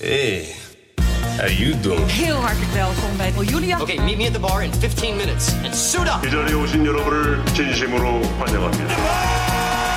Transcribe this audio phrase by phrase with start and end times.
[0.00, 0.54] Hey,
[1.38, 2.10] how you doing?
[2.10, 3.80] Heel hartelijk welkom bij oh, Julia.
[3.80, 6.26] Okay, meet me at the bar in 15 minutes and suit up.
[6.26, 8.94] 이 자리에 오신 여러분을 진심으로 환영합니다.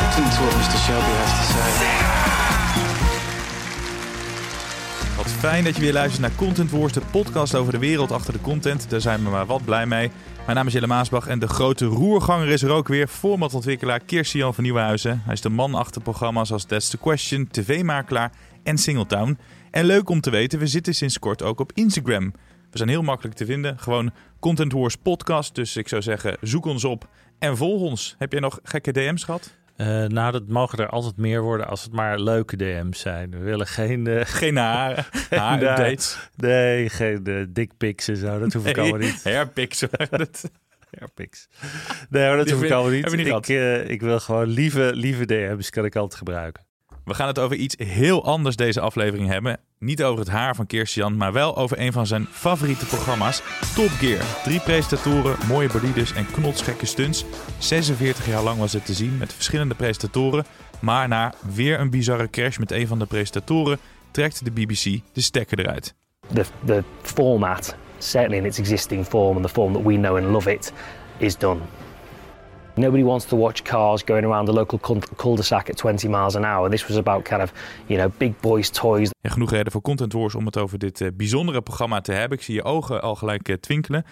[0.01, 0.77] Listen to what Mr.
[0.85, 1.69] Shelby has to say.
[5.17, 8.33] Wat fijn dat je weer luistert naar Content Wars, de podcast over de wereld achter
[8.33, 8.89] de content.
[8.89, 10.11] Daar zijn we maar wat blij mee.
[10.45, 13.07] Mijn naam is Jelle Maasbach en de grote roerganger is er ook weer.
[13.07, 15.21] Formatontwikkelaar Kirstian van Nieuwenhuizen.
[15.25, 18.31] Hij is de man achter programma's als That's the Question, TV-makelaar
[18.64, 19.38] en Singletown.
[19.70, 22.32] En leuk om te weten, we zitten sinds kort ook op Instagram.
[22.70, 23.78] We zijn heel makkelijk te vinden.
[23.78, 25.54] Gewoon Content Wars podcast.
[25.54, 28.14] Dus ik zou zeggen, zoek ons op en volg ons.
[28.18, 29.54] Heb jij nog gekke DM's gehad?
[29.76, 33.30] Eh, nou, dat mogen er altijd meer worden als het maar leuke DM's zijn.
[33.30, 34.06] We willen geen...
[34.06, 36.16] eh, Geen haar, haar-updates.
[36.36, 38.38] nee, geen uh, dickpics en zo.
[38.38, 39.24] Dat hoef ik allemaal niet.
[39.24, 39.84] Hairpics.
[40.90, 41.48] Hairpics.
[42.10, 43.26] Nee, maar dat Die hoef ik allemaal niet.
[43.26, 46.64] ik, eh, ik wil gewoon lieve, lieve DM's kan ik altijd gebruiken.
[47.04, 49.60] We gaan het over iets heel anders deze aflevering hebben.
[49.78, 53.42] Niet over het haar van Kirstian, maar wel over een van zijn favoriete programma's,
[53.74, 54.42] Top Gear.
[54.44, 57.24] Drie presentatoren, mooie bolides en knotsgekke stunts.
[57.58, 60.44] 46 jaar lang was het te zien met verschillende presentatoren.
[60.80, 63.78] Maar na weer een bizarre crash met een van de presentatoren
[64.10, 65.94] trekt de BBC de stekker eruit.
[66.32, 70.26] the the format, certainly in its existing form and the form that we know and
[70.26, 70.72] love it,
[71.18, 71.60] is done.
[72.76, 76.44] Nobody wants to watch cars going around the local cul- cul-de-sac at 20 miles an
[76.44, 76.70] hour.
[76.70, 77.52] This was about kind of,
[77.86, 79.10] you know, big boys' toys.
[79.20, 82.38] En genoeg reden voor Content Wars om het over dit eh, bijzondere programma te hebben.
[82.38, 84.04] Ik zie je ogen al gelijk eh, twinkelen.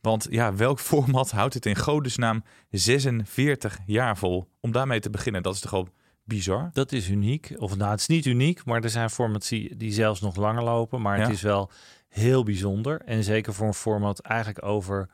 [0.00, 4.48] Want ja, welk format houdt het in godesnaam 46 jaar vol?
[4.60, 5.88] Om daarmee te beginnen, dat is toch al
[6.24, 6.70] bizar?
[6.72, 7.54] Dat is uniek.
[7.58, 10.62] Of nou, het is niet uniek, maar er zijn formats die, die zelfs nog langer
[10.62, 11.00] lopen.
[11.02, 11.32] Maar het Ja.
[11.32, 11.70] is wel
[12.08, 13.00] heel bijzonder.
[13.04, 15.08] En zeker voor een format eigenlijk over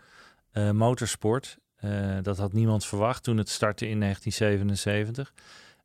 [0.53, 1.57] eh, motorsport.
[1.83, 5.33] Eh, dat had niemand verwacht toen het startte in 1977.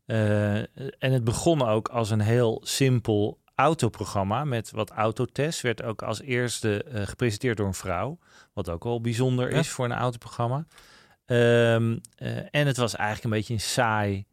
[0.05, 5.61] Eh, en het begon ook als een heel simpel autoprogramma met wat autotests.
[5.61, 8.17] Werd ook als eerste eh, gepresenteerd door een vrouw.
[8.53, 9.57] Wat ook wel bijzonder Ja.
[9.57, 10.65] is voor een autoprogramma.
[11.25, 14.25] Ehm, eh, en het was eigenlijk een beetje een saai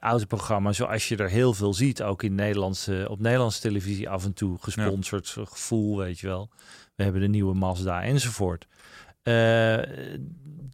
[0.00, 0.72] autoprogramma.
[0.72, 2.02] Zoals je er heel veel ziet.
[2.02, 5.28] Ook in Nederlandse, op Nederlandse televisie af en toe gesponsord.
[5.28, 6.50] Gevoel, weet je wel.
[6.94, 8.66] We hebben de nieuwe Mazda enzovoort.
[9.22, 9.78] Eh,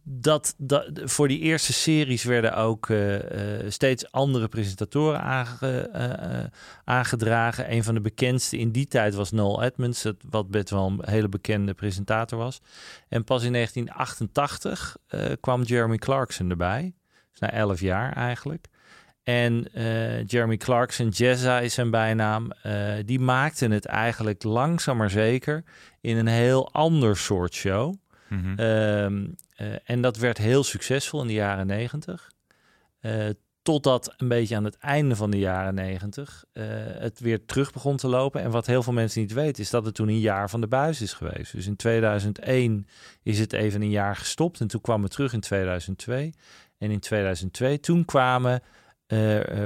[0.07, 6.49] dat, dat, voor die eerste series werden ook eh, eh, steeds andere presentatoren aange,
[6.83, 7.71] aangedragen.
[7.71, 11.29] Een van de bekendste in die tijd was Noel Edmonds, wat best wel een hele
[11.29, 12.61] bekende presentator was.
[13.09, 16.93] En pas in 1988 eh, kwam Jeremy Clarkson erbij.
[17.31, 18.67] Dus na elf jaar eigenlijk.
[19.23, 19.67] En
[20.25, 22.51] Jeremy Clarkson, Jezza is zijn bijnaam,
[23.05, 25.63] die maakten het eigenlijk langzaam maar zeker
[26.01, 27.95] in een heel ander soort show.
[28.27, 28.59] Mhm.
[28.59, 29.25] Ehm,
[29.55, 32.31] eh, en dat werd heel succesvol in de jaren negentig.
[32.99, 33.29] Eh,
[33.61, 37.97] totdat een beetje aan het einde van de jaren negentig eh, het weer terug begon
[37.97, 38.41] te lopen.
[38.41, 40.67] En wat heel veel mensen niet weten, is dat het toen een jaar van de
[40.67, 41.51] buis is geweest.
[41.51, 42.87] Dus in 2001
[43.23, 44.59] is het even een jaar gestopt.
[44.59, 46.33] En toen kwam het terug in 2002.
[46.77, 48.61] En in 2002, toen kwamen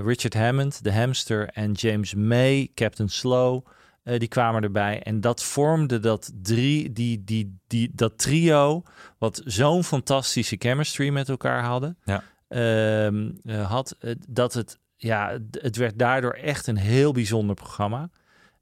[0.04, 3.66] Richard Hammond, de hamster, en James May, Captain Slow,
[4.04, 5.04] eh, die kwamen erbij.
[5.04, 8.84] En dat vormde dat, drie, die, die, die, dat trio,
[9.18, 11.98] wat zo'n fantastische chemistry met elkaar hadden.
[12.04, 12.24] Ja.
[12.48, 18.10] Ehm, eh, had, eh, dat het, ja, het werd daardoor echt een heel bijzonder programma.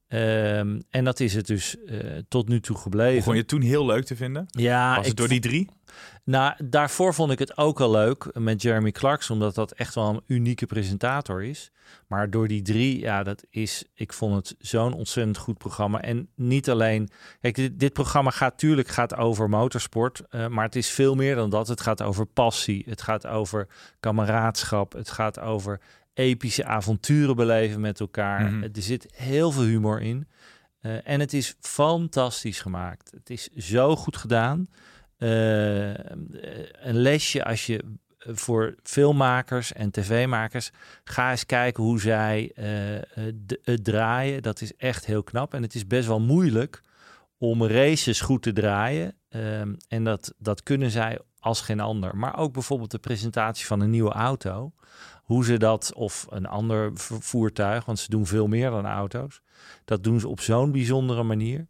[0.07, 3.18] Ehm, en dat is het dus eh, tot nu toe gebleven.
[3.18, 4.45] Begon je het toen heel leuk te vinden?
[4.47, 5.69] ja, Was het door die drie?
[6.23, 10.09] nou, daarvoor vond ik het ook al leuk met Jeremy Clarkson, omdat dat echt wel
[10.09, 11.72] een unieke presentator is.
[12.07, 16.02] Maar door die drie, ja, dat is, ik vond het zo'n ontzettend goed programma.
[16.02, 17.09] En niet alleen,
[17.41, 21.35] kijk, dit, dit programma gaat tuurlijk gaat over motorsport, eh, maar het is veel meer
[21.35, 21.67] dan dat.
[21.67, 23.67] Het gaat over passie, het gaat over
[23.99, 25.79] kameraadschap, het gaat over
[26.17, 28.52] epische avonturen beleven met elkaar.
[28.52, 28.64] Mhm.
[28.64, 30.28] Er zit heel veel humor in.
[30.79, 33.11] Eh, en het is fantastisch gemaakt.
[33.11, 34.67] Het is zo goed gedaan.
[35.17, 37.84] Eh, een lesje als je
[38.17, 40.72] eh, voor filmmakers en tv-makers
[41.03, 42.52] ga eens kijken hoe zij
[43.64, 44.41] het draaien.
[44.41, 45.53] Dat is echt heel knap.
[45.53, 46.81] En het is best wel moeilijk
[47.37, 49.16] om races goed te draaien.
[49.29, 52.17] Ehm, en dat, dat kunnen zij als geen ander.
[52.17, 54.72] Maar ook bijvoorbeeld de presentatie van een nieuwe auto.
[55.28, 59.41] Hoe ze dat, of een ander voertuig, want ze doen veel meer dan auto's.
[59.85, 61.68] Dat doen ze op zo'n bijzondere manier.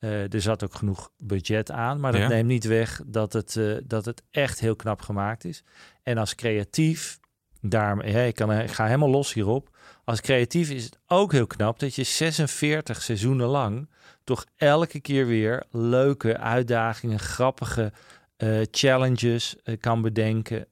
[0.00, 3.76] Uh, er zat ook genoeg budget aan, maar dat neemt niet weg dat het, uh,
[3.84, 5.64] dat het echt heel knap gemaakt is.
[6.02, 7.20] En als creatief,
[7.60, 9.76] daar, ik, kan, ik ga helemaal los hierop.
[10.04, 13.88] Als creatief is het ook heel knap dat je 46 seizoenen lang
[14.24, 17.92] toch elke keer weer leuke uitdagingen, grappige
[18.38, 20.66] uh, challenges kan bedenken.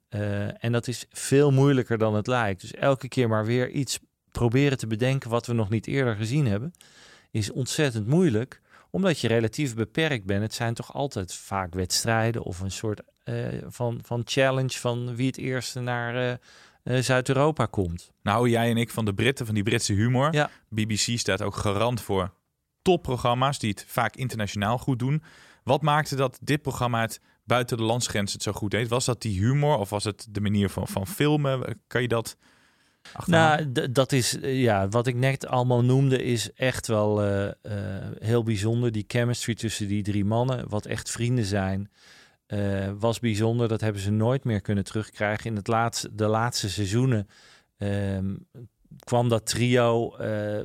[0.59, 2.61] en dat is veel moeilijker dan het lijkt.
[2.61, 3.99] Dus elke keer maar weer iets
[4.31, 6.73] proberen te bedenken wat we nog niet eerder gezien hebben,
[7.31, 10.41] is ontzettend moeilijk omdat je relatief beperkt bent.
[10.41, 13.01] Het zijn toch altijd vaak wedstrijden of een soort
[13.67, 16.39] van, van challenge van wie het eerste naar
[16.83, 18.11] Zuid-Europa komt.
[18.21, 20.33] Nou, jij en ik van de Britten, van die Britse humor.
[20.33, 20.49] Ja.
[20.69, 22.31] BBC staat ook garant voor
[22.81, 25.23] topprogramma's die het vaak internationaal goed doen.
[25.67, 28.87] Wat maakte dat dit programma het buiten de landsgrenzen het zo goed deed?
[28.87, 31.81] Was dat die humor of was het de manier van, van filmen?
[31.87, 32.37] Kan je dat
[33.25, 37.51] nou, dat is, eh, ja, wat ik net allemaal noemde, is echt wel uh, uh,
[38.19, 38.91] heel bijzonder.
[38.91, 41.91] Die chemistry tussen die drie mannen, wat echt vrienden zijn,
[42.99, 43.67] was bijzonder.
[43.67, 45.45] Dat hebben ze nooit meer kunnen terugkrijgen.
[45.49, 47.27] In het laatste, de laatste seizoenen
[47.77, 48.47] um,
[48.99, 50.15] kwam dat trio,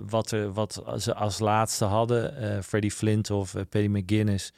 [0.06, 4.52] wat, er, wat ze als laatste hadden, Freddie Flintoff, Paddy McGuinness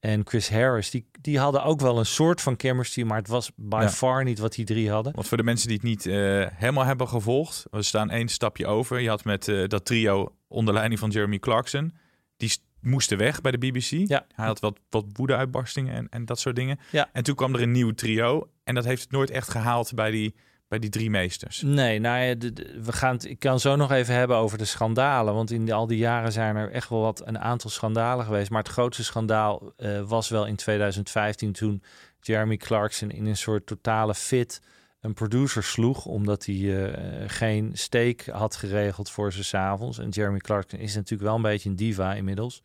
[0.00, 3.50] en Chris Harris, die, die hadden ook wel een soort van chemistry, maar het was
[3.56, 5.12] by far niet wat die drie hadden.
[5.14, 8.66] Want voor de mensen die het niet uh, helemaal hebben gevolgd, we staan één stapje
[8.66, 9.00] over.
[9.00, 11.94] Je had met uh, dat trio onder leiding van Jeremy Clarkson,
[12.36, 14.08] die moesten weg bij de BBC.
[14.08, 14.26] Ja.
[14.34, 16.78] Hij had wat, wat woede-uitbarstingen en, en dat soort dingen.
[16.90, 17.08] Ja.
[17.12, 20.10] En toen kwam er een nieuw trio en dat heeft het nooit echt gehaald bij
[20.10, 20.34] die
[20.68, 21.62] bij die drie meesters?
[21.62, 22.34] Nee, nou ja,
[22.82, 25.34] we gaan het, ik kan zo nog even hebben over de schandalen.
[25.34, 28.50] Want in al die jaren zijn er echt wel wat een aantal schandalen geweest.
[28.50, 31.82] Maar het grootste schandaal uh, was wel in 2015 toen
[32.20, 34.60] Jeremy Clarkson in een soort totale fit
[35.00, 36.04] een producer sloeg.
[36.04, 36.94] Omdat hij uh,
[37.26, 39.98] geen steak had geregeld voor ze s'avonds.
[39.98, 42.62] En Jeremy Clarkson is natuurlijk wel een beetje een diva inmiddels.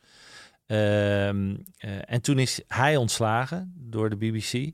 [0.67, 4.71] Uh, en toen is hij ontslagen door de BBC.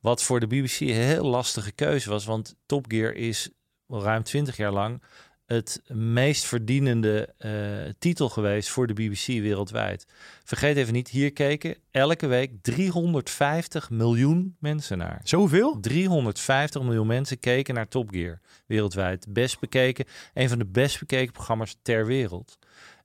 [0.00, 3.50] Wat voor de BBC een heel lastige keuze was, want Top Gear is
[3.86, 5.02] ruim 20 jaar lang
[5.50, 10.06] het meest verdienende uh, titel geweest voor de BBC wereldwijd.
[10.44, 15.20] Vergeet even niet, hier keken elke week 350 miljoen mensen naar.
[15.24, 15.80] Zoveel?
[15.80, 19.26] 350 miljoen mensen keken naar Top Gear wereldwijd.
[19.28, 20.04] Best bekeken,
[20.34, 22.58] een van de best bekeken programma's ter wereld.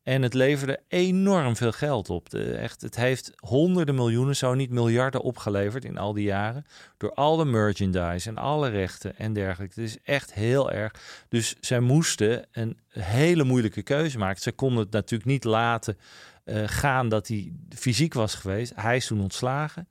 [0.06, 2.34] En het leverde enorm veel geld op.
[2.34, 6.66] Echt, het heeft honderden miljoenen, zo niet miljarden opgeleverd in al die jaren.
[6.98, 9.82] Door al de merchandise en alle rechten en dergelijke.
[9.82, 10.94] Het is echt heel erg.
[11.30, 14.42] Dus zij moesten een hele moeilijke keuze maken.
[14.42, 15.98] Ze konden het natuurlijk niet laten
[16.46, 18.74] uh, gaan dat hij fysiek was geweest.
[18.76, 19.88] Hij is toen ontslagen.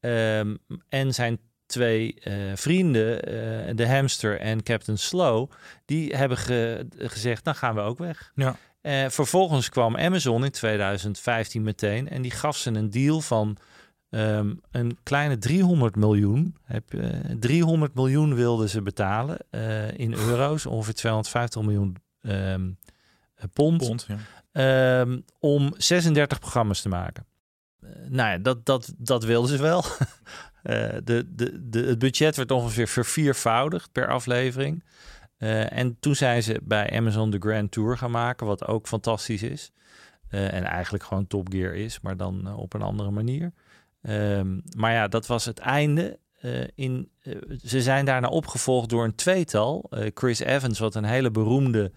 [0.00, 3.28] Um, en zijn twee uh, vrienden,
[3.68, 5.50] uh, de hamster en Captain Slow,
[5.84, 8.32] die hebben ge gezegd, dan gaan we ook weg.
[8.34, 8.56] Ja.
[8.88, 13.56] Uh, vervolgens kwam Amazon in 2015 meteen en die gaf ze een deal van
[14.10, 16.56] um, een kleine 300 miljoen.
[16.64, 22.78] Heb, uh, 300 miljoen wilden ze betalen uh, in euro's, ongeveer 250 miljoen um,
[23.52, 24.06] pond, pond
[24.52, 25.00] ja.
[25.00, 27.26] um, om 36 programma's te maken.
[28.08, 29.84] Nou ja, dat, dat, dat wilden ze wel.
[31.04, 34.84] de, de, de, het budget werd ongeveer verviervoudigd per aflevering.
[35.38, 39.42] Uh, en toen zijn ze bij Amazon de Grand Tour gaan maken, wat ook fantastisch
[39.42, 39.70] is.
[40.30, 43.52] Uh, en eigenlijk gewoon Top Gear is, maar dan uh, op een andere manier.
[44.02, 46.18] Um, maar ja, dat was het einde.
[46.74, 47.10] in,
[47.64, 49.90] ze zijn daarna opgevolgd door een tweetal.
[50.14, 51.92] Chris Evans, wat een hele beroemde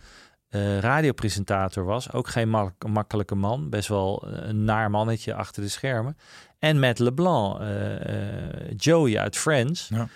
[0.79, 2.11] radiopresentator was.
[2.11, 3.69] Ook geen mak makkelijke man.
[3.69, 6.17] Best wel een naar mannetje achter de schermen.
[6.59, 7.61] En Matt LeBlanc,
[8.75, 9.89] Joey uit Friends.
[9.89, 10.07] Ja.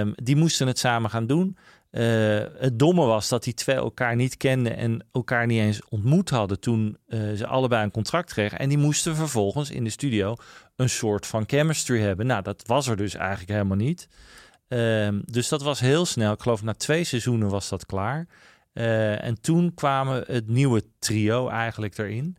[0.00, 1.56] Um, die moesten het samen gaan doen.
[1.90, 6.30] Uh, het domme was dat die twee elkaar niet kenden en elkaar niet eens ontmoet
[6.30, 8.58] hadden toen uh, ze allebei een contract kregen.
[8.58, 10.36] En die moesten vervolgens in de studio
[10.76, 12.26] een soort van chemistry hebben.
[12.26, 14.08] Nou, dat was er dus eigenlijk helemaal niet.
[14.68, 16.32] Uh, dus dat was heel snel.
[16.32, 18.26] Ik geloof na twee seizoenen was dat klaar.
[18.74, 22.36] Uh, en toen kwamen het nieuwe trio eigenlijk erin.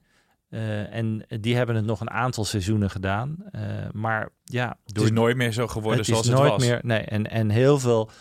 [0.90, 3.38] en die hebben het nog een aantal seizoenen gedaan.
[3.92, 5.04] maar ja, door...
[5.04, 6.70] het is nooit meer zo geworden het zoals is nooit het was.
[6.70, 8.12] Meer, nee, en, en heel veel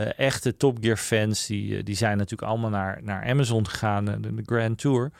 [0.00, 4.08] uh, echte Top Gear fans, die, uh, die zijn natuurlijk allemaal naar, naar Amazon gegaan,
[4.08, 5.12] uh, de, de Grand Tour.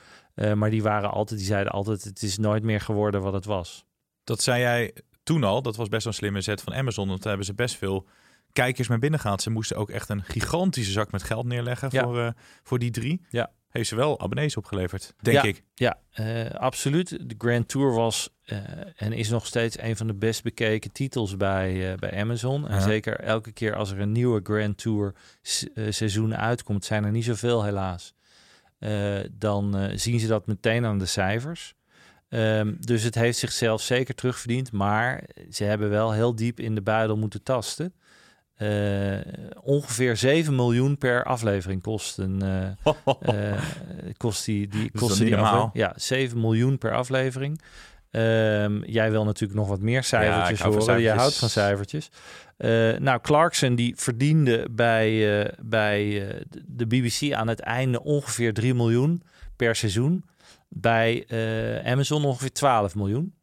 [0.54, 3.84] maar die waren altijd, die zeiden altijd, het is nooit meer geworden wat het was.
[4.24, 7.28] Dat zei jij toen al, dat was best een slimme zet van Amazon, want daar
[7.28, 8.06] hebben ze best veel
[8.52, 9.42] kijkers mee binnengehaald.
[9.42, 12.02] Ze moesten ook echt een gigantische zak met geld neerleggen ja.
[12.02, 13.20] voor, voor die drie.
[13.28, 13.50] Ja.
[13.70, 15.62] Heeft ze wel abonnees opgeleverd, denk ja, ik.
[15.74, 17.08] Ja, uh, absoluut.
[17.28, 18.58] De Grand Tour was uh,
[18.96, 22.68] en is nog steeds een van de best bekeken titels bij, uh, bij Amazon.
[22.68, 22.80] En Ja.
[22.80, 25.14] zeker elke keer als er een nieuwe Grand Tour
[25.74, 28.14] eh, seizoen uitkomt, zijn er niet zoveel helaas.
[28.78, 31.74] Eh, dan eh, zien ze dat meteen aan de cijfers.
[32.28, 36.82] Ehm, dus het heeft zichzelf zeker terugverdiend, maar ze hebben wel heel diep in de
[36.82, 37.94] buidel moeten tasten.
[38.60, 39.18] Eh,
[39.62, 42.94] ongeveer 7 miljoen per aflevering kost, een, eh,
[43.54, 43.62] eh,
[44.16, 45.70] kost die, die, kost die normaal?
[45.72, 47.60] Ja, 7 miljoen per aflevering.
[48.10, 50.80] Ehm, jij wil natuurlijk nog wat meer Ja, cijfertjes van horen.
[50.80, 51.20] Je cijfertjes.
[51.20, 52.10] houdt van cijfertjes.
[53.02, 56.28] Nou, Clarkson die verdiende bij, bij
[56.66, 59.22] de BBC aan het einde ongeveer 3 miljoen
[59.56, 60.24] per seizoen.
[60.68, 61.26] Bij
[61.84, 63.34] Amazon ongeveer 12 miljoen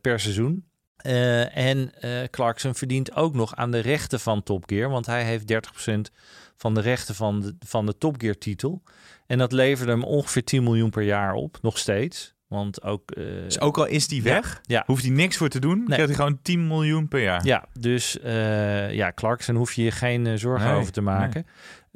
[0.00, 0.71] per seizoen.
[1.02, 5.24] Eh, en eh, Clarkson verdient ook nog aan de rechten van Top Gear, want hij
[5.24, 6.10] heeft 30%
[6.56, 8.82] van de rechten van de, van de Top Gear titel.
[9.26, 12.34] En dat leverde hem ongeveer 10 miljoen per jaar op, nog steeds.
[12.52, 13.10] Want ook...
[13.10, 14.82] eh, Dus ook al is die weg, ja.
[14.86, 15.76] hoeft hij niks voor te doen.
[15.76, 15.86] Nee.
[15.86, 17.44] krijgt hij gewoon 10 miljoen per jaar.
[17.46, 21.46] Ja, dus eh, ja, Clarkson hoef je je geen eh, zorgen Nee, over te maken.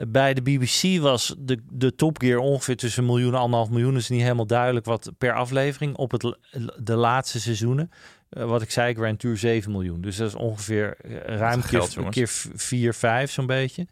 [0.08, 3.96] Bij de BBC was de, de Top Gear ongeveer tussen een miljoen en anderhalf miljoen.
[3.96, 5.96] is niet helemaal duidelijk wat per aflevering.
[5.96, 6.36] Op het,
[6.78, 7.90] de laatste seizoenen,
[8.30, 10.00] wat ik zei, Grand Tour 7 miljoen.
[10.00, 10.96] Dus dat is ongeveer
[11.26, 13.86] ruim Wat geld, keer, keer v- 4, 5 zo'n beetje.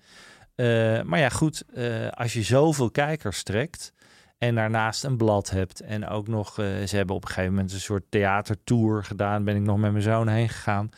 [1.04, 1.62] Maar ja, goed,
[2.10, 3.92] als je zoveel kijkers trekt
[4.38, 7.72] en daarnaast een blad hebt en ook nog, eh, ze hebben op een gegeven moment
[7.72, 10.88] een soort theatertour gedaan, ben ik nog met mijn zoon heen gegaan.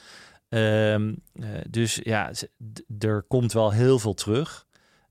[0.49, 2.31] Ehm, eh, dus ja,
[2.99, 4.65] er komt wel heel veel terug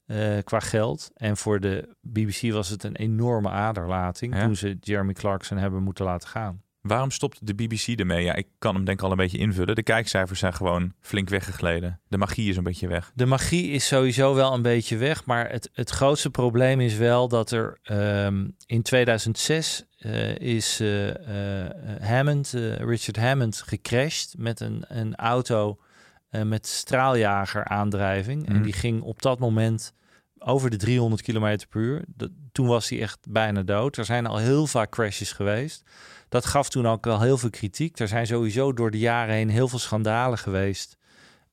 [0.06, 1.12] eh, qua geld.
[1.16, 4.44] En voor de BBC was het een enorme aderlating Ja.
[4.46, 6.62] toen ze Jeremy Clarkson hebben moeten laten gaan.
[6.88, 8.24] Waarom stopt de BBC ermee?
[8.24, 9.76] Ja, ik kan hem denk ik al een beetje invullen.
[9.76, 12.00] De kijkcijfers zijn gewoon flink weggegleden.
[12.08, 13.12] De magie is een beetje weg.
[13.16, 17.28] De magie is sowieso wel een beetje weg, maar het, het grootste probleem is wel
[17.28, 24.84] dat er ehm, in 2006 eh, is eh, eh, Hammond, Richard Hammond, gecrashed met een,
[24.88, 25.80] een auto
[26.44, 28.48] met straaljager aandrijving.
[28.48, 28.64] En Mhm.
[28.64, 29.94] die ging op dat moment
[30.40, 32.04] over de 300 km per uur.
[32.08, 33.98] Dat, toen was hij echt bijna dood.
[33.98, 35.84] Er zijn al heel vaak crashes geweest.
[36.30, 38.00] Dat gaf toen ook wel heel veel kritiek.
[38.00, 40.98] Er zijn sowieso door de jaren heen heel veel schandalen geweest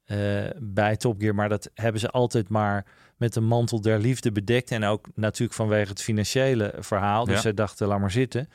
[0.05, 0.19] eh,
[0.59, 1.35] bij Top Gear.
[1.35, 2.87] Maar dat hebben ze altijd maar
[3.17, 4.71] met de mantel der liefde bedekt.
[4.71, 7.25] En ook natuurlijk vanwege het financiële verhaal.
[7.25, 7.41] Dus Ja.
[7.41, 8.49] ze dachten, laat maar zitten.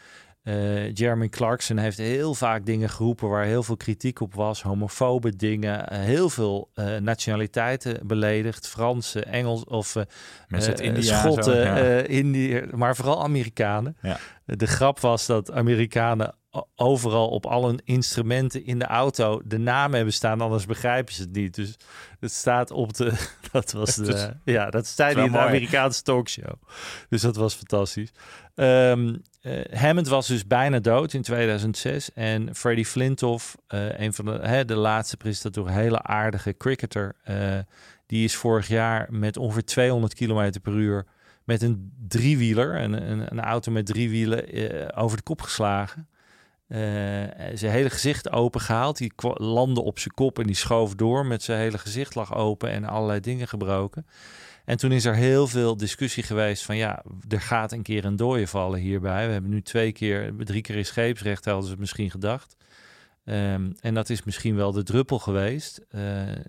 [0.48, 4.62] Eh, Jeremy Clarkson heeft heel vaak dingen geroepen waar heel veel kritiek op was.
[4.62, 8.68] Homofobe dingen, eh, heel veel eh, nationaliteiten beledigd.
[8.68, 11.78] Franse, Engels of India en Schotten, ja.
[12.02, 13.98] Indië, maar vooral Amerikanen.
[14.02, 14.18] Ja.
[14.46, 16.36] De grap was dat Amerikanen
[16.76, 21.32] overal op alle instrumenten in de auto de naam hebben staan, anders begrijpen ze het
[21.32, 21.56] niet.
[21.56, 21.78] Dus
[22.20, 23.14] het staat op de.
[23.52, 24.04] Dat was de.
[24.04, 25.38] Dus- ja, dat staat in de.
[25.38, 26.54] Amerikaanse talkshow.
[27.10, 28.12] Dus dat was fantastisch.
[28.56, 29.18] Ehm, eh,
[29.72, 32.14] Hammond was dus bijna dood in 2006.
[32.14, 37.16] En Freddie Flintoff, eh, een van de, hè, de laatste presentatoren, hele aardige cricketer.
[37.24, 37.58] eh,
[38.06, 41.06] die is vorig jaar met ongeveer 200 km per uur
[41.44, 46.08] met een driewieler, een, een, een auto met drie wielen, eh, over de kop geslagen.
[46.68, 46.80] Eh,
[47.54, 48.98] zijn hele gezicht open gehaald.
[48.98, 52.70] Die landde op zijn kop en die schoof door met zijn hele gezicht lag open
[52.70, 54.06] en allerlei dingen gebroken.
[54.68, 58.16] En toen is er heel veel discussie geweest van ja, er gaat een keer een
[58.16, 59.26] dooie vallen hierbij.
[59.28, 62.56] We hebben nu twee keer, drie keer in scheepsrecht hadden ze het misschien gedacht.
[63.24, 66.02] Ehm, en dat is misschien wel de druppel geweest eh,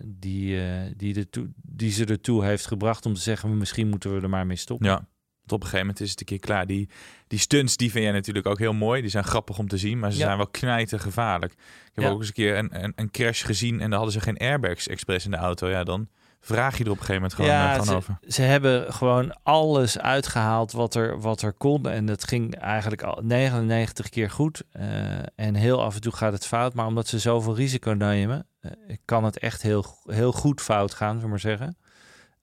[0.05, 1.29] die, eh, die,
[1.63, 4.87] die ze ertoe heeft gebracht om te zeggen, misschien moeten we er maar mee stoppen.
[4.87, 4.97] Ja,
[5.45, 6.67] op een gegeven moment is het een keer klaar.
[6.67, 6.89] Die,
[7.27, 9.01] die stunts, die vind jij natuurlijk ook heel mooi.
[9.01, 10.25] Die zijn grappig om te zien, maar ze Ja.
[10.25, 11.53] zijn wel knijten gevaarlijk.
[11.53, 11.59] Ik
[11.95, 12.11] heb Ja.
[12.11, 14.89] ook eens een keer een, een, een crash gezien en daar hadden ze geen airbags
[14.89, 15.69] expres in de auto.
[15.69, 16.09] Ja, dan
[16.41, 18.19] vraag je er op een gegeven moment gewoon, eh, gewoon ze, over.
[18.29, 21.89] ze hebben gewoon alles uitgehaald wat er, wat er kon.
[21.89, 24.63] En dat ging eigenlijk al 99 keer goed.
[24.71, 24.87] Eh,
[25.35, 26.75] en heel af en toe gaat het fout.
[26.75, 28.71] Maar omdat ze zoveel risico nemen, eh,
[29.05, 31.77] kan het echt heel, heel goed fout gaan, zullen we maar zeggen.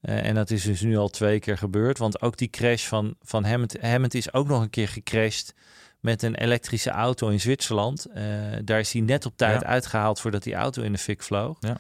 [0.01, 1.97] Eh, en dat is dus nu al twee keer gebeurd.
[1.97, 5.53] Want ook die crash van, van Hammond, Hammond is ook nog een keer gecrashed
[5.99, 8.05] met een elektrische auto in Zwitserland.
[8.05, 8.23] Eh,
[8.63, 9.67] daar is hij net op tijd Ja.
[9.67, 11.57] uitgehaald voordat die auto in de fik vloog.
[11.59, 11.77] Ja.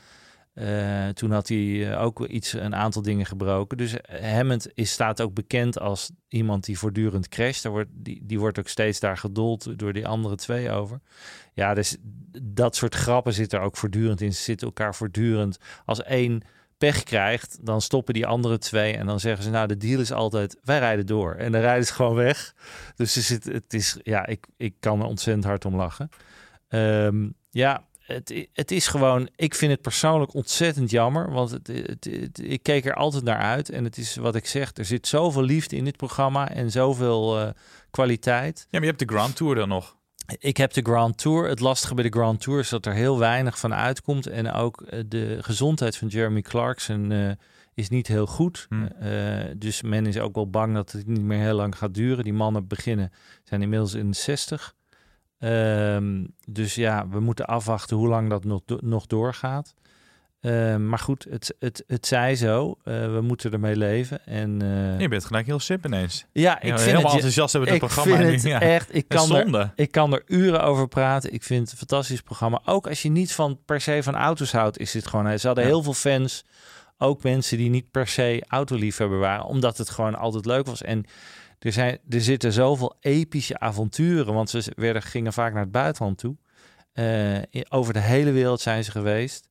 [0.55, 3.77] Eh, toen had hij eh, ook iets, een aantal dingen gebroken.
[3.77, 7.63] Dus eh, Hammond is, staat ook bekend als iemand die voortdurend crasht.
[7.63, 10.99] Daar wordt, die, die wordt ook steeds daar gedold door die andere twee over.
[11.53, 11.97] Ja, dus
[12.41, 14.33] dat soort grappen zit er ook voortdurend in.
[14.33, 15.57] Ze zitten elkaar voortdurend.
[15.85, 16.41] Als één
[16.77, 20.11] pech krijgt, dan stoppen die andere twee en dan zeggen ze, nou, de deal is
[20.11, 21.33] altijd, wij rijden door.
[21.35, 22.53] En dan rijden ze gewoon weg.
[22.95, 26.09] Dus er zit, het is, ja, ik, ik kan er ontzettend hard om lachen.
[26.67, 32.39] Ehm, ja, het, het is gewoon, ik vind het persoonlijk ontzettend jammer, want het, het,
[32.43, 33.69] ik keek er altijd naar uit.
[33.69, 37.41] En het is wat ik zeg, er zit zoveel liefde in dit programma en zoveel
[37.41, 37.49] uh,
[37.89, 38.59] kwaliteit.
[38.59, 39.95] Ja, maar je hebt de Grand Tour dan nog.
[40.39, 41.49] Ik heb de Grand Tour.
[41.49, 44.27] Het lastige bij de Grand Tour is dat er heel weinig van uitkomt.
[44.27, 47.31] En ook eh, de gezondheid van Jeremy Clarkson uh,
[47.73, 48.65] is niet heel goed.
[48.69, 48.89] Hmm.
[49.57, 52.23] dus men is ook wel bang dat het niet meer heel lang gaat duren.
[52.23, 53.11] Die mannen beginnen,
[53.43, 54.75] zijn inmiddels in de 60.
[55.39, 59.73] Um, dus ja, we moeten afwachten hoe lang dat nog, nog doorgaat.
[60.45, 62.75] Uh, maar goed, het, het, het zij zo.
[62.83, 64.25] Uh, we moeten ermee leven.
[64.25, 66.25] En, uh, je bent gelijk heel sip ineens.
[66.31, 68.17] Ja, ik ja, vind helemaal het, enthousiast hebben het ik programma.
[68.17, 68.61] Vind het ja.
[68.61, 71.33] echt, ik kan, er, ik kan er uren over praten.
[71.33, 72.61] Ik vind het een fantastisch programma.
[72.65, 75.39] Ook als je niet van per se van auto's houdt, is dit gewoon.
[75.39, 75.69] Ze hadden Ja.
[75.69, 76.45] heel veel fans.
[76.97, 80.81] Ook mensen die niet per se autoliefhebber waren, omdat het gewoon altijd leuk was.
[80.81, 81.05] En
[81.59, 86.17] er, zijn, er zitten zoveel epische avonturen, want ze werden, gingen vaak naar het buitenland
[86.17, 86.35] toe.
[86.93, 87.37] Uh,
[87.69, 89.49] over de hele wereld zijn ze geweest.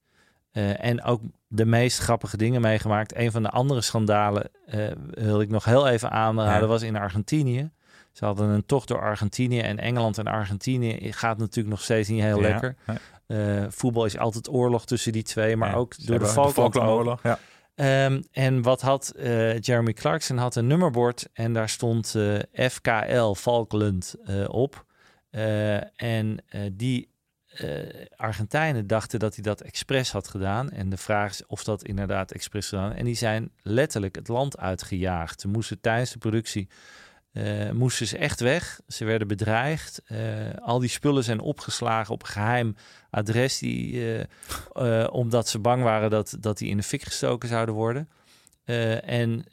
[0.52, 3.16] Uh, en ook de meest grappige dingen meegemaakt.
[3.16, 6.66] Een van de andere schandalen uh, wil ik nog heel even aanraden, Ja.
[6.66, 7.70] was in Argentinië.
[8.12, 12.22] Ze hadden een tocht door Argentinië en Engeland en Argentinië gaat natuurlijk nog steeds niet
[12.22, 12.76] heel Ja, lekker.
[13.72, 17.22] voetbal is altijd oorlog tussen die twee, maar ook door de Falklandoorlog.
[17.22, 17.38] Ja.
[17.76, 23.32] Um, en wat had uh, Jeremy Clarkson had een nummerbord en daar stond uh, FKL
[23.32, 24.84] Falkland uh, op.
[25.96, 27.12] en die
[28.16, 30.70] Argentijnen dachten dat hij dat expres had gedaan.
[30.70, 32.92] En de vraag is of dat inderdaad expres gedaan.
[32.92, 35.40] En die zijn letterlijk het land uitgejaagd.
[35.40, 36.68] Ze moesten tijdens de productie
[37.34, 38.80] uh, moesten ze echt weg.
[38.88, 40.02] Ze werden bedreigd.
[40.12, 40.18] Uh,
[40.60, 42.76] al die spullen zijn opgeslagen op een geheim
[43.10, 44.02] adres, die,
[44.74, 48.08] uh, omdat ze bang waren dat, dat die in de fik gestoken zouden worden.
[48.64, 49.44] En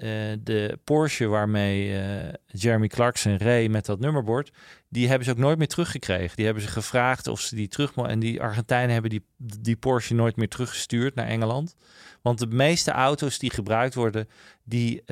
[0.43, 2.01] de Porsche waarmee
[2.45, 4.51] Jeremy Clarkson reed met dat nummerbord,
[4.89, 6.35] die hebben ze ook nooit meer teruggekregen.
[6.35, 10.13] Die hebben ze gevraagd of ze die terug En die Argentijnen hebben die, die Porsche
[10.13, 11.75] nooit meer teruggestuurd naar Engeland.
[12.21, 14.27] Want de meeste auto's die gebruikt worden,
[14.63, 15.03] die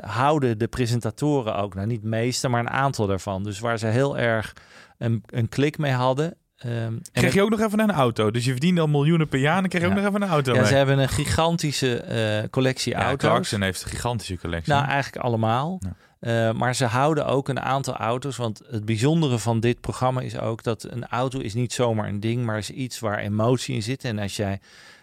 [0.00, 1.74] houden de presentatoren ook.
[1.74, 3.42] Nou, niet de meeste, maar een aantal daarvan.
[3.42, 4.52] Dus waar ze heel erg
[4.98, 6.36] een, een klik mee hadden.
[6.64, 8.30] Um, Kreeg je ook nog even een auto?
[8.30, 9.94] Dus je verdiende al miljoenen per jaar en dan kreeg je Ja.
[9.94, 10.68] ook nog even een auto Ja, mee.
[10.68, 12.04] ze hebben een gigantische
[12.42, 13.28] uh, collectie ja, auto's.
[13.30, 14.72] Clarkson heeft een gigantische collectie.
[14.72, 15.80] Nou, eigenlijk allemaal.
[16.20, 16.48] Ja.
[16.48, 18.36] Uh, maar ze houden ook een aantal auto's.
[18.36, 22.20] Want het bijzondere van dit programma is ook dat een auto is niet zomaar een
[22.20, 24.04] ding, maar is iets waar emotie in zit.
[24.04, 24.60] En als jij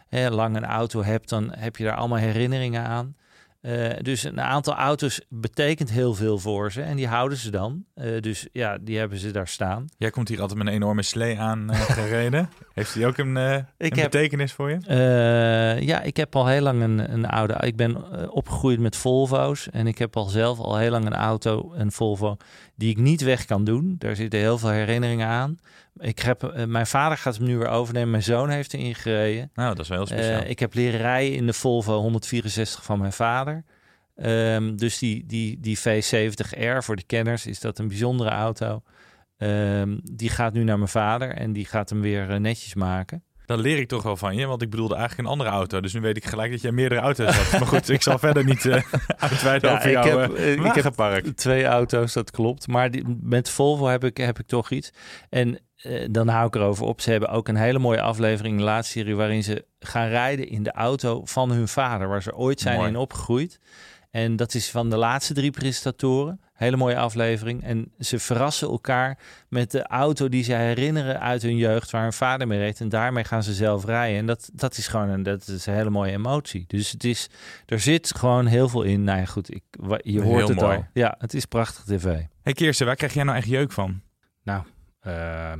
[0.09, 3.15] hè, lang een auto hebt, dan heb je daar allemaal herinneringen aan.
[3.65, 7.85] Uh, dus een aantal auto's betekent heel veel voor ze en die houden ze dan.
[7.95, 9.85] Uh, dus ja, die hebben ze daar staan.
[9.97, 12.49] Jij komt hier altijd met een enorme slee aan uh, gereden.
[12.73, 14.77] Heeft die ook een, een heb, betekenis voor je?
[15.81, 17.55] ja, ik heb al heel lang een, een oude.
[17.59, 21.73] Ik ben opgegroeid met Volvo's en ik heb al zelf al heel lang een auto,
[21.75, 22.37] een Volvo,
[22.75, 23.95] die ik niet weg kan doen.
[23.97, 25.57] Daar zitten heel veel herinneringen aan.
[25.97, 28.11] Ik heb, mijn vader gaat hem nu weer overnemen.
[28.11, 29.51] Mijn zoon heeft erin gereden.
[29.53, 30.41] Nou, dat is wel heel speciaal.
[30.41, 33.63] Uh, ik heb leren rijden in de Volvo 164 van mijn vader.
[34.15, 38.81] Um, dus die, die, die V70R voor de kenners is dat een bijzondere auto.
[39.37, 43.23] Um, die gaat nu naar mijn vader en die gaat hem weer uh, netjes maken.
[43.45, 45.81] Dan leer ik toch wel van je, want ik bedoelde eigenlijk een andere auto.
[45.81, 47.51] Dus nu weet ik gelijk dat jij meerdere auto's hebt.
[47.51, 48.73] Maar goed, ik zal verder niet uh,
[49.17, 52.67] uitweiden ja, over ik jouw heb, uh, ik heb twee auto's, dat klopt.
[52.67, 54.93] Maar die, met Volvo heb ik, heb ik toch iets.
[55.29, 57.01] En uh, dan hou ik erover op.
[57.01, 59.15] Ze hebben ook een hele mooie aflevering in de laatste serie...
[59.15, 62.07] waarin ze gaan rijden in de auto van hun vader...
[62.07, 62.89] waar ze ooit zijn Mooi.
[62.89, 63.59] in opgegroeid.
[64.11, 66.41] En dat is van de laatste drie presentatoren.
[66.53, 67.63] Hele mooie aflevering.
[67.63, 69.19] En ze verrassen elkaar
[69.49, 72.79] met de auto die ze herinneren uit hun jeugd, waar hun vader mee reed.
[72.79, 74.19] En daarmee gaan ze zelf rijden.
[74.19, 76.63] En dat, dat is gewoon een, dat is een hele mooie emotie.
[76.67, 77.29] Dus het is,
[77.65, 79.03] er zit gewoon heel veel in.
[79.03, 79.63] Nou ja, goed, ik,
[80.03, 80.77] je hoort Heel het mooi.
[80.77, 80.85] al.
[80.93, 82.19] Ja, het is prachtig tv.
[82.41, 84.01] Hey Kirsten, waar krijg jij nou echt jeuk van?
[84.43, 84.63] Nou,
[85.07, 85.53] uh,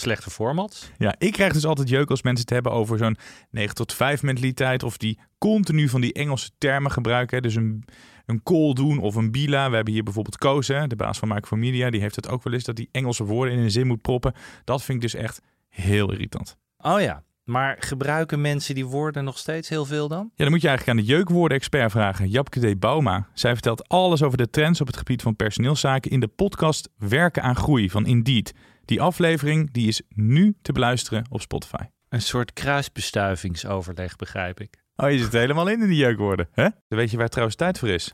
[0.00, 0.90] slechte formats.
[0.98, 3.16] Ja, ik krijg dus altijd jeuk als mensen het hebben over zo'n
[3.50, 4.82] 9 tot 5 mentaliteit.
[4.82, 7.36] Of die continu van die Engelse termen gebruiken.
[7.36, 7.42] Hè.
[7.42, 7.84] Dus een,
[8.26, 9.68] een call doen of een bila.
[9.68, 11.90] We hebben hier bijvoorbeeld Koos, hè, de baas van Micro Media.
[11.90, 14.32] Die heeft het ook wel eens dat die Engelse woorden in een zin moet proppen.
[14.64, 16.56] Dat vind ik dus echt heel irritant.
[16.78, 20.30] Oh ja, maar gebruiken mensen die woorden nog steeds heel veel dan?
[20.34, 22.78] Ja, dan moet je eigenlijk aan de jeukwoorden-expert vragen, Japke D.
[22.78, 23.28] Bauma.
[23.32, 27.42] Zij vertelt alles over de trends op het gebied van personeelszaken in de podcast Werken
[27.42, 28.54] aan Groei van Indeed.
[28.88, 31.82] Die aflevering die is nu te beluisteren op Spotify.
[32.08, 34.82] Een soort kruisbestuivingsoverleg, begrijp ik.
[34.96, 36.62] Oh, je zit er helemaal in in die jeukwoorden, hè?
[36.62, 38.12] Dan weet je waar trouwens tijd voor is.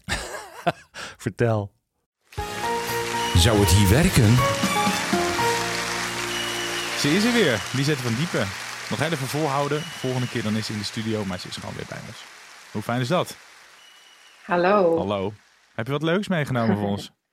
[1.24, 1.72] Vertel.
[3.34, 4.34] Zou het hier werken?
[6.98, 8.46] Ze is er weer, Lisette van Diepen.
[8.90, 9.80] Nog even volhouden.
[9.80, 12.24] Volgende keer dan is ze in de studio, maar ze is gewoon weer bij ons.
[12.72, 13.36] Hoe fijn is dat?
[14.44, 14.96] Hallo.
[14.96, 15.32] Hallo.
[15.74, 17.10] Heb je wat leuks meegenomen voor ons?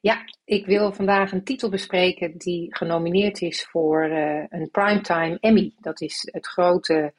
[0.00, 5.72] Ja, ik wil vandaag een titel bespreken die genomineerd is voor uh, een Primetime Emmy.
[5.80, 7.12] Dat is het grote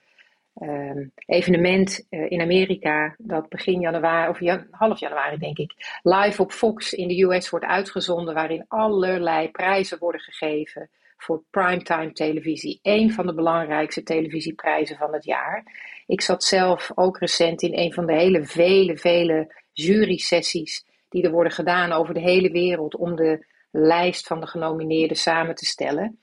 [0.55, 6.51] uh, evenement uh, in Amerika dat begin januari, of half januari denk ik, live op
[6.51, 12.79] Fox in de US wordt uitgezonden, waarin allerlei prijzen worden gegeven voor primetime televisie.
[12.81, 15.63] Eén van de belangrijkste televisieprijzen van het jaar.
[16.07, 21.31] Ik zat zelf ook recent in een van de hele vele, vele jury-sessies die er
[21.31, 26.19] worden gedaan over de hele wereld om de lijst van de genomineerden samen te stellen.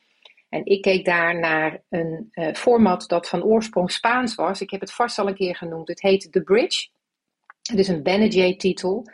[0.49, 4.61] En ik keek daar naar een uh, format dat van oorsprong Spaans was.
[4.61, 5.89] Ik heb het vast al een keer genoemd.
[5.89, 6.89] Het heet The Bridge.
[7.63, 9.07] Het is een Benedict-titel.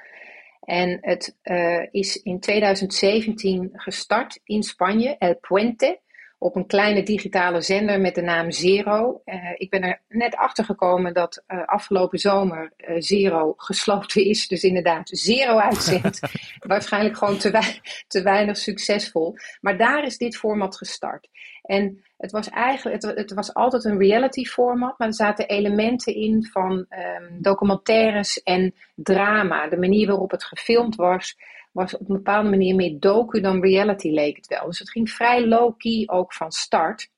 [0.60, 6.00] En het uh, is in 2017 gestart in Spanje, El Puente
[6.42, 9.22] op een kleine digitale zender met de naam Zero.
[9.24, 14.40] Uh, ik ben er net achter gekomen dat uh, afgelopen zomer uh, Zero gesloten is.
[14.52, 16.20] Dus inderdaad, Zero uitzendt.
[16.66, 19.36] Waarschijnlijk gewoon te, wei te, weinig succesvol.
[19.60, 21.28] Maar daar is dit format gestart.
[21.62, 26.14] En het was eigenlijk, het, het was altijd een reality format, maar er zaten elementen
[26.14, 29.68] in van um, documentaires en drama.
[29.68, 31.36] De manier waarop het gefilmd was
[31.72, 34.66] was op een bepaalde manier meer docu dan reality leek het wel.
[34.66, 37.10] Dus het ging vrij low-key ook van start.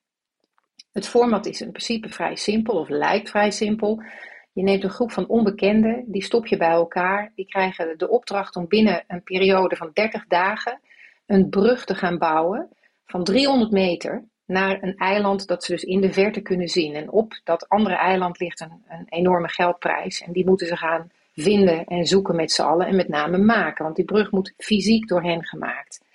[0.91, 4.03] Het format is in principe vrij simpel, of lijkt vrij simpel.
[4.53, 7.31] Je neemt een groep van onbekenden, die stop je bij elkaar.
[7.35, 10.79] Die krijgen de opdracht om binnen een periode van 30 dagen
[11.25, 12.69] een brug te gaan bouwen
[13.05, 16.95] van 300 meter naar een eiland dat ze dus in de verte kunnen zien.
[16.95, 21.11] En op dat andere eiland ligt een, een enorme geldprijs en die moeten ze gaan
[21.35, 23.83] vinden en zoeken met z'n allen en met name maken.
[23.83, 26.05] Want die brug moet fysiek door hen gemaakt.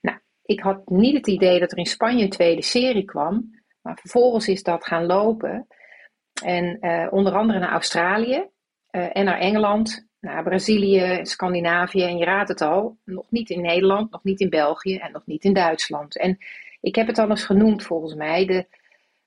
[0.00, 3.98] Nou, ik had niet het idee dat er in Spanje een tweede serie kwam, maar
[4.00, 5.66] vervolgens is dat gaan lopen.
[6.42, 8.44] En uh, onder andere naar Australië
[8.90, 13.60] uh, en naar Engeland, naar Brazilië, Scandinavië en je raadt het al, nog niet in
[13.60, 16.18] Nederland, nog niet in België en nog niet in Duitsland.
[16.18, 16.38] En
[16.80, 18.66] ik heb het al eens genoemd volgens mij, de,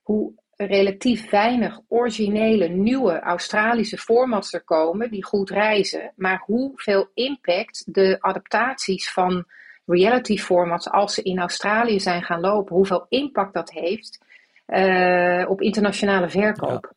[0.01, 7.93] hoe relatief weinig originele nieuwe Australische formats er komen die goed reizen, maar hoeveel impact
[7.93, 9.45] de adaptaties van
[9.85, 14.19] reality formats als ze in Australië zijn gaan lopen, hoeveel impact dat heeft
[14.67, 16.91] uh, op internationale verkoop.
[16.91, 16.95] Ja.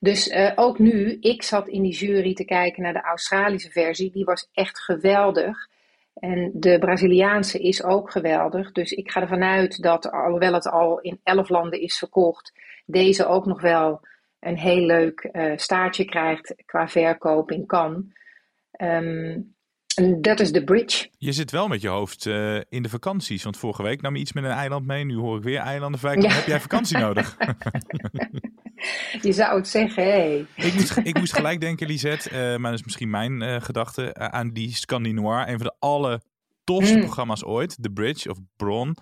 [0.00, 4.10] Dus uh, ook nu, ik zat in die jury te kijken naar de Australische versie,
[4.10, 5.68] die was echt geweldig.
[6.14, 8.72] En de Braziliaanse is ook geweldig.
[8.72, 12.52] Dus ik ga ervan uit dat, alhoewel het al in elf landen is verkocht,
[12.86, 14.00] deze ook nog wel
[14.40, 17.66] een heel leuk uh, staartje krijgt qua verkoop in.
[18.80, 19.54] Um,
[19.94, 21.08] en dat is de bridge.
[21.18, 23.42] Je zit wel met je hoofd uh, in de vakanties.
[23.42, 25.04] Want vorige week nam je iets met een eiland mee.
[25.04, 26.20] Nu hoor ik weer eilanden.
[26.20, 26.32] Ja.
[26.32, 27.36] Heb jij vakantie nodig?
[29.20, 30.46] je zou het zeggen, hé.
[30.54, 34.14] Ik, moest, ik moest gelijk denken, Lisette, uh, maar dat is misschien mijn uh, gedachte,
[34.14, 35.48] aan die Scandinoir.
[35.48, 36.20] Een van de alle
[36.64, 37.00] tofste mm.
[37.00, 37.82] programma's ooit.
[37.82, 38.96] The Bridge of Bron.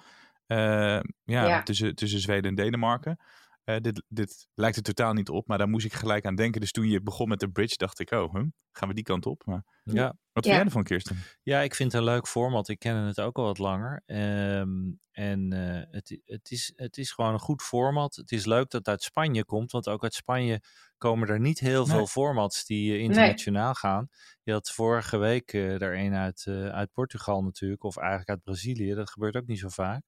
[0.47, 3.19] ja, ja, Tussen, tussen Zweden en Denemarken.
[3.65, 6.61] Uh, dit, dit lijkt er totaal niet op, maar daar moest ik gelijk aan denken.
[6.61, 9.27] Dus toen je begon met de bridge, dacht ik, oh, huh, gaan we die kant
[9.27, 9.43] op?
[9.45, 10.07] Maar, ja.
[10.33, 10.53] Wat vind ja.
[10.55, 11.17] jij ervan, Kirsten?
[11.43, 12.69] Ja, ik vind het een leuk format.
[12.69, 14.03] Ik ken het ook al wat langer.
[14.07, 18.17] Um, en uh, het, het, is, het is gewoon een goed format.
[18.17, 20.61] Het is leuk dat het uit Spanje komt, want ook uit Spanje
[20.99, 21.97] komen er niet heel nee.
[21.97, 23.75] veel formats die uh, internationaal nee.
[23.75, 24.09] gaan.
[24.43, 28.95] Je had vorige week uh, er een uit, uit Portugal natuurlijk, of eigenlijk uit Brazilië.
[28.95, 30.03] Dat gebeurt ook niet zo vaak.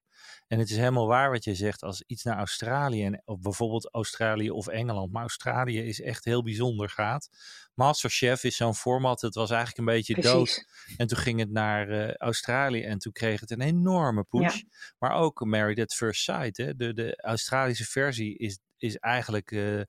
[0.47, 3.89] En het is helemaal waar wat je zegt, als iets naar Australië, en, of bijvoorbeeld
[3.93, 7.29] Australië of Engeland, maar Australië is echt heel bijzonder gaat.
[7.75, 10.33] Masterchef is zo'n format, het was eigenlijk een beetje Precies.
[10.33, 10.67] dood.
[10.97, 14.57] En toen ging het naar uh, Australië en toen kreeg het een enorme push.
[14.57, 14.69] Ja.
[14.99, 16.75] Maar ook Married at First Sight, hè?
[16.75, 19.51] De, de Australische versie is, is eigenlijk...
[19.51, 19.83] Uh,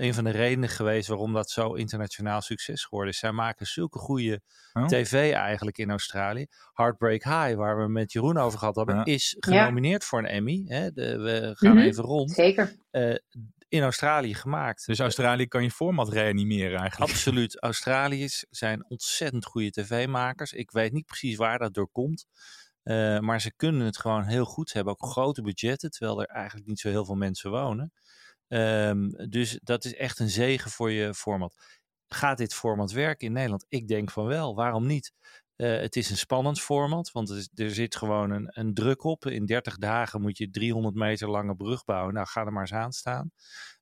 [0.00, 3.18] een van de redenen geweest waarom dat zo internationaal succes geworden is.
[3.18, 4.40] Zij maken zulke goede
[4.72, 4.86] oh.
[4.86, 6.46] tv eigenlijk in Australië.
[6.72, 9.04] Heartbreak High, waar we met Jeroen over gehad hebben, ja.
[9.04, 10.08] is genomineerd ja.
[10.08, 10.64] voor een Emmy.
[10.66, 10.92] Hè?
[10.92, 11.86] De, we gaan mm -hmm.
[11.86, 12.30] even rond.
[12.30, 12.76] Zeker.
[12.90, 13.14] Uh,
[13.68, 14.86] in Australië gemaakt.
[14.86, 17.10] Dus Australië kan je format reanimeren eigenlijk.
[17.10, 17.60] Absoluut.
[17.62, 20.52] Australiërs zijn ontzettend goede tv-makers.
[20.52, 22.26] Ik weet niet precies waar dat door komt.
[22.84, 24.68] Uh, maar ze kunnen het gewoon heel goed.
[24.68, 27.92] Ze hebben ook grote budgetten, terwijl er eigenlijk niet zo heel veel mensen wonen.
[28.52, 31.54] Um, dus dat is echt een zegen voor je format.
[32.08, 33.66] Gaat dit format werken in Nederland?
[33.68, 34.54] Ik denk van wel.
[34.54, 35.12] Waarom niet?
[35.56, 39.26] Uh, het is een spannend format, want er, er zit gewoon een, een, druk op.
[39.26, 42.14] In 30 dagen moet je 300 meter lange brug bouwen.
[42.14, 43.30] Nou, ga er maar eens aan staan.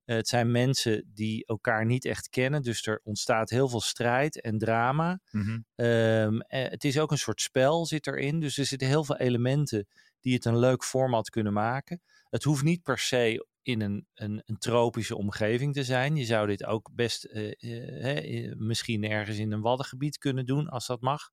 [0.05, 4.41] Uh, het zijn mensen die elkaar niet echt kennen, dus er ontstaat heel veel strijd
[4.41, 5.21] en drama.
[5.31, 5.87] Mm -hmm.
[5.87, 9.87] um, het is ook een soort spel zit erin, dus er zitten heel veel elementen
[10.21, 12.01] die het een leuk format kunnen maken.
[12.31, 16.17] Het hoeft niet per se in een, een, een, tropische omgeving te zijn.
[16.17, 20.87] Je zou dit ook best uh, uh, misschien ergens in een waddengebied kunnen doen, als
[20.87, 21.31] dat mag.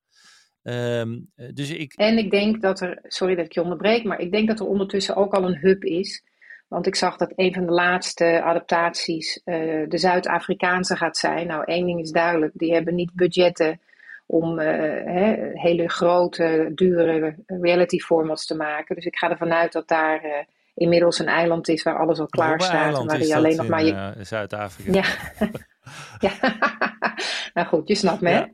[0.63, 1.19] Ehm,
[1.53, 1.93] dus ik...
[1.93, 4.65] En ik denk dat er, sorry dat ik je onderbreek, maar ik denk dat er
[4.65, 6.23] ondertussen ook al een hub is.
[6.67, 11.47] Want ik zag dat een van de laatste adaptaties de Zuid-Afrikaanse gaat zijn.
[11.47, 13.79] Nou, één ding is duidelijk: die hebben niet budgetten
[14.25, 18.95] om hè, hele grote, dure reality formats te maken.
[18.95, 22.61] Dus ik ga ervan uit dat daar inmiddels een eiland is waar alles al klaar
[22.61, 22.99] staat.
[22.99, 24.13] En waar je alleen nog maar je.
[24.21, 24.91] Zuid-Afrika.
[24.91, 25.05] Ja.
[26.27, 26.55] ja.
[27.53, 28.29] nou goed, je snapt me.
[28.29, 28.49] Ja.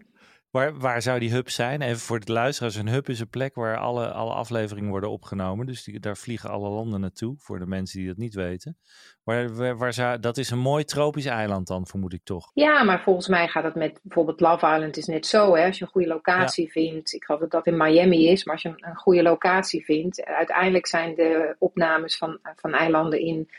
[0.51, 1.81] Waar, waar zou die hub zijn?
[1.81, 2.75] Even voor de luisteraars.
[2.75, 5.65] Een hub is een plek waar alle, alle afleveringen worden opgenomen.
[5.65, 8.77] Dus die, daar vliegen alle landen naartoe, voor de mensen die dat niet weten.
[9.23, 12.51] Waar, waar, waar zou, dat is een mooi tropisch eiland dan, vermoed ik toch?
[12.53, 15.55] Ja, maar volgens mij gaat het met bijvoorbeeld Love Island is net zo.
[15.55, 15.65] Hè?
[15.65, 16.71] Als je een goede locatie ja.
[16.71, 18.43] vindt, ik geloof dat dat in Miami is.
[18.43, 23.19] Maar als je een, een goede locatie vindt, uiteindelijk zijn de opnames van, van eilanden
[23.19, 23.49] in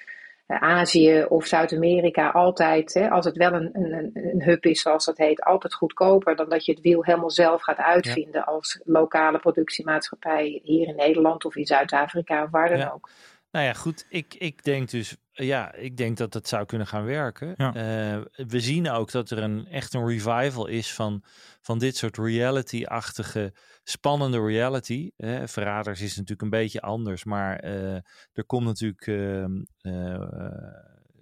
[0.46, 5.18] Azië of Zuid-Amerika altijd, hè, als het wel een, een, een hub is zoals dat
[5.18, 8.52] heet, altijd goedkoper dan dat je het wiel helemaal zelf gaat uitvinden ja.
[8.52, 12.90] als lokale productiemaatschappij hier in Nederland of in Zuid-Afrika of waar dan ja.
[12.94, 13.10] ook.
[13.50, 14.06] Nou ja, goed.
[14.08, 17.54] Ik, ik denk dus, ja, ik denk dat het zou kunnen gaan werken.
[17.56, 17.66] Ja.
[17.66, 21.22] Uh, we zien ook dat er een echt een revival is van,
[21.62, 25.10] van dit soort reality-achtige, spannende reality.
[25.16, 25.48] Hè.
[25.48, 27.94] Verraders is natuurlijk een beetje anders, maar uh,
[28.32, 29.44] er komt natuurlijk uh,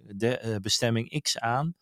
[0.05, 1.75] de bestemming X aan.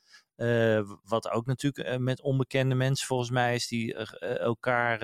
[1.04, 5.00] Wat ook natuurlijk met onbekende mensen volgens mij is die elkaar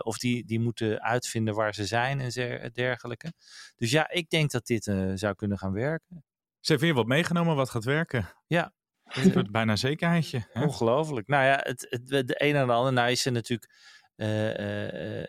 [0.00, 3.32] of die, die moeten uitvinden waar ze zijn en dergelijke.
[3.76, 6.24] Dus ja, ik denk dat dit zou kunnen gaan werken.
[6.60, 8.28] Ze heeft weer wat meegenomen wat gaat werken.
[8.46, 8.72] Ja.
[9.12, 10.46] Het bijna zekerheidje.
[10.52, 10.62] Hè?
[10.62, 11.26] Ongelooflijk.
[11.26, 12.92] Nou ja, het, het, de een en de ander.
[12.92, 13.72] Nou is ze natuurlijk,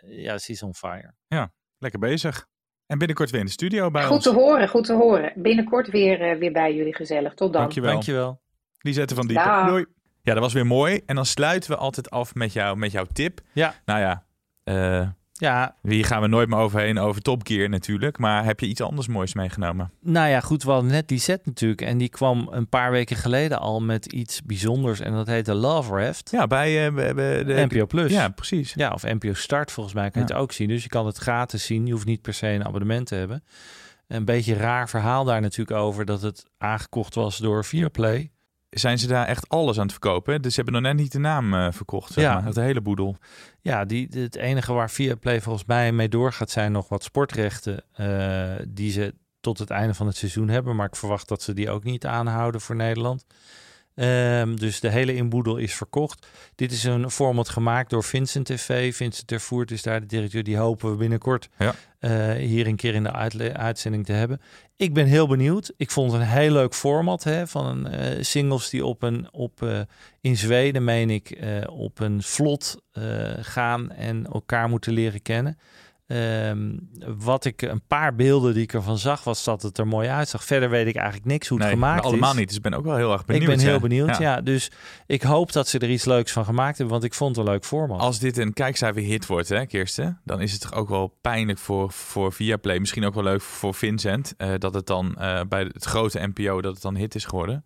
[0.06, 1.14] ja, ze is on fire.
[1.26, 2.46] Ja, lekker bezig.
[2.86, 4.26] En binnenkort weer in de studio bij goed ons.
[4.26, 5.32] Goed te horen, goed te horen.
[5.36, 7.34] Binnenkort weer, weer bij jullie gezellig.
[7.34, 7.62] Tot dan.
[7.62, 7.92] Dankjewel.
[7.92, 8.42] Dankjewel.
[8.78, 9.66] Lisette van Diepen.
[9.66, 9.86] Doei.
[10.22, 11.02] Ja, dat was weer mooi.
[11.06, 13.40] En dan sluiten we altijd af met, jou, met jouw tip.
[13.52, 13.74] Ja.
[13.84, 14.26] Nou ja,
[14.64, 15.76] uh, ja.
[15.82, 18.18] hier gaan we nooit meer overheen over Top Gear natuurlijk.
[18.18, 19.90] Maar heb je iets anders moois meegenomen?
[20.00, 21.80] Nou ja, goed, we hadden net die set natuurlijk.
[21.80, 25.00] En die kwam een paar weken geleden al met iets bijzonders.
[25.00, 26.30] En dat heette Love Raft.
[26.30, 28.12] Ja, bij, uh, bij, de NPO Plus.
[28.12, 28.72] Ja, precies.
[28.74, 30.34] Ja, of NPO Start volgens mij kan je Ja.
[30.34, 30.68] het ook zien.
[30.68, 31.86] Dus je kan het gratis zien.
[31.86, 33.44] Je hoeft niet per se een abonnement te hebben.
[34.08, 38.30] Een beetje raar verhaal daar natuurlijk over dat het aangekocht was door Viaplay.
[38.74, 40.42] Zijn ze daar echt alles aan het verkopen?
[40.42, 42.34] Dus ze hebben nog net niet de naam uh, verkocht, zeg Ja.
[42.34, 42.44] maar.
[42.44, 43.16] Het hele boedel.
[43.60, 48.52] Ja, die, het enige waar Viaplay volgens mij mee doorgaat zijn nog wat sportrechten uh,
[48.68, 50.76] die ze tot het einde van het seizoen hebben.
[50.76, 53.24] Maar ik verwacht dat ze die ook niet aanhouden voor Nederland.
[53.96, 56.26] Um, dus de hele inboedel is verkocht.
[56.54, 58.94] Dit is een format gemaakt door Vincent TV.
[58.94, 60.42] Vincent Tervoert is daar de directeur.
[60.42, 61.74] Die hopen we binnenkort ja.
[62.00, 63.12] uh, hier een keer in de
[63.52, 64.40] uitzending te hebben.
[64.76, 65.72] Ik ben heel benieuwd.
[65.76, 69.62] Ik vond het een heel leuk format hè, van uh, singles die op een op
[69.62, 69.80] uh,
[70.20, 72.82] in Zweden meen ik op een vlot
[73.40, 75.58] gaan en elkaar moeten leren kennen.
[76.06, 80.08] Um, wat ik een paar beelden die ik ervan zag, was dat het er mooi
[80.08, 80.44] uitzag.
[80.44, 82.38] Verder weet ik eigenlijk niks hoe het nee, gemaakt allemaal is.
[82.38, 82.46] niet.
[82.48, 83.50] Dus ik ben ook wel heel erg benieuwd.
[83.50, 83.80] Ik ben heel ja.
[83.80, 84.20] benieuwd, ja.
[84.20, 84.40] Ja.
[84.40, 84.70] Dus
[85.06, 87.52] ik hoop dat ze er iets leuks van gemaakt hebben, want ik vond het een
[87.52, 88.00] leuk format.
[88.00, 91.92] Als dit een kijkcijferhit wordt, hè, Kirsten, dan is het toch ook wel pijnlijk voor,
[91.92, 92.78] voor Viaplay.
[92.78, 96.60] Misschien ook wel leuk voor Vincent, uh, dat het dan uh, bij het grote NPO
[96.60, 97.64] dat het dan hit is geworden.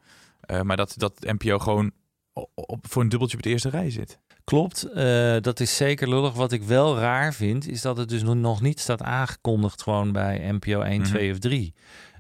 [0.51, 1.91] Uh, maar dat, dat het NPO gewoon
[2.33, 4.19] op, op, voor een dubbeltje op de eerste rij zit.
[4.49, 6.33] Klopt, uh, dat is zeker lullig.
[6.33, 10.51] Wat ik wel raar vind, is dat het dus nog niet staat aangekondigd gewoon bij
[10.53, 11.13] NPO 1, mm -hmm.
[11.13, 11.75] 2 of 3.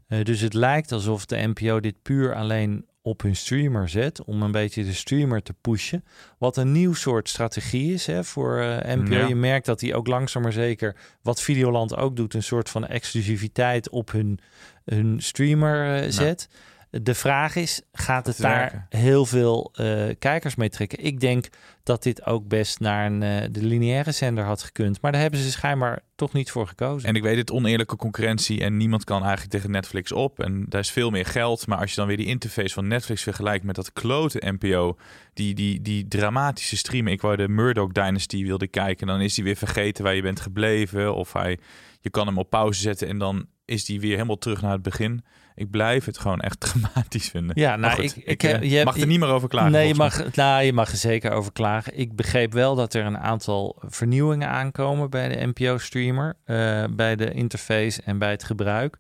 [0.09, 4.43] Uh, dus het lijkt alsof de NPO dit puur alleen op hun streamer zet, om
[4.43, 6.05] een beetje de streamer te pushen.
[6.39, 9.15] Wat een nieuw soort strategie is hè, voor uh, NPO.
[9.15, 9.27] Ja.
[9.27, 12.87] Je merkt dat die ook langzaam maar zeker, wat Videoland ook doet, een soort van
[12.87, 14.39] exclusiviteit op hun,
[14.85, 16.49] hun streamer uh, zet.
[16.51, 16.57] Ja.
[16.91, 18.87] De vraag is, gaat het daar werken?
[18.89, 21.05] heel veel uh, kijkers mee trekken?
[21.05, 21.49] Ik denk
[21.83, 25.01] dat dit ook best naar een, uh, de lineaire zender had gekund.
[25.01, 27.09] Maar daar hebben ze schijnbaar toch niet voor gekozen.
[27.09, 30.41] En ik weet het, oneerlijke concurrentie en niemand kan eigenlijk tegen Netflix op.
[30.41, 31.67] En daar is veel meer geld.
[31.67, 34.97] Maar als je dan weer die interface van Netflix vergelijkt met dat klote NPO,
[35.33, 37.13] die, die, die dramatische streamen.
[37.13, 40.41] Ik wou de Murdoch Dynasty wilde kijken, dan is hij weer vergeten waar je bent
[40.41, 41.15] gebleven.
[41.15, 41.59] Of hij,
[42.01, 44.83] je kan hem op pauze zetten en dan is die weer helemaal terug naar het
[44.83, 45.25] begin.
[45.59, 47.61] Ik blijf het gewoon echt dramatisch vinden.
[47.61, 49.73] Ja, nou, goed, ik, ik, ik heb, je mag er niet meer over klagen.
[49.73, 51.99] Nee, je mag, nou, je mag er zeker over klagen.
[51.99, 56.37] Ik begreep wel dat er een aantal vernieuwingen aankomen bij de NPO-streamer.
[56.47, 58.99] Uh, bij de interface en bij het gebruik.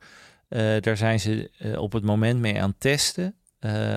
[0.49, 3.35] Uh, daar zijn ze uh, op het moment mee aan het testen.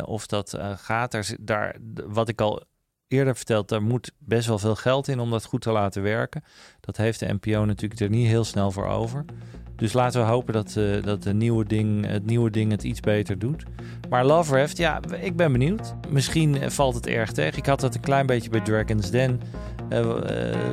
[0.05, 1.11] of dat gaat.
[1.11, 1.75] Daar, daar,
[2.07, 2.63] wat ik al
[3.11, 6.43] eerder verteld, daar moet best wel veel geld in om dat goed te laten werken.
[6.79, 9.25] Dat heeft de NPO natuurlijk er niet heel snel voor over.
[9.75, 12.99] Dus laten we hopen dat, uh, dat de nieuwe ding, het nieuwe ding het iets
[12.99, 13.63] beter doet.
[14.09, 15.95] Maar Love Raft, ja, ik ben benieuwd.
[16.09, 17.57] Misschien valt het erg tegen.
[17.57, 19.41] Ik had dat een klein beetje bij Dragon's Den.
[19.89, 20.15] Uh, uh,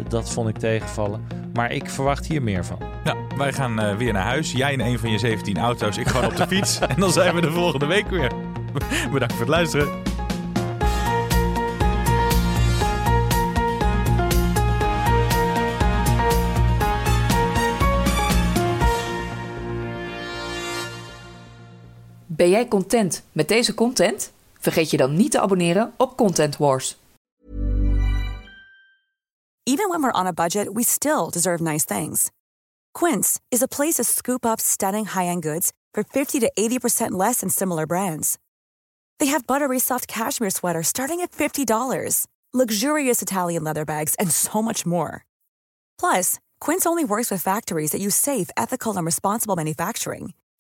[0.08, 1.26] dat vond ik tegenvallen.
[1.52, 2.78] Maar ik verwacht hier meer van.
[3.04, 4.52] Nou, wij gaan weer naar huis.
[4.52, 6.78] Jij in een van je 17 auto's, ik gewoon op de fiets.
[6.94, 8.32] en dan zijn we de volgende week weer.
[9.12, 10.07] Bedankt voor het luisteren.
[22.38, 24.32] Ben jij content met deze content?
[24.58, 26.96] Vergeet je dan niet te abonneren op Content Wars.
[29.62, 32.30] Even when we're on a budget, we still deserve nice things.
[32.98, 37.40] Quince is a place to scoop up stunning high-end goods for 50 to 80% less
[37.40, 38.38] than similar brands.
[39.18, 44.62] They have buttery soft cashmere sweaters starting at $50, luxurious Italian leather bags, and so
[44.62, 45.24] much more.
[46.00, 50.32] Plus, Quince only works with factories that use safe, ethical, and responsible manufacturing.